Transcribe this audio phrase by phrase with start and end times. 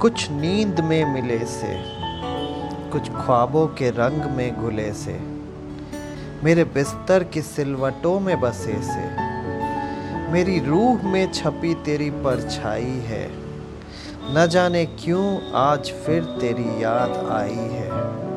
[0.00, 1.74] कुछ नींद में मिले से,
[2.90, 5.18] कुछ ख्वाबों के रंग में घुले से,
[6.44, 9.04] मेरे बिस्तर की सिलवटों में बसे से,
[10.32, 13.28] मेरी रूह में छपी तेरी परछाई है।
[14.34, 18.29] न जाने क्यों आज फिर तेरी याद आई है।